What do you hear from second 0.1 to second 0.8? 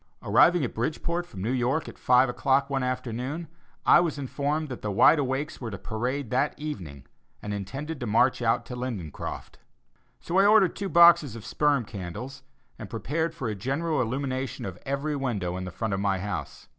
Arriving at